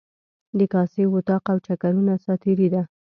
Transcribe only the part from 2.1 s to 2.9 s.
ساعتیري ده.